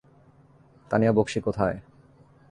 তানিয়া 0.91 1.11
বক্সী 1.11 1.39
কোথায়? 1.41 1.77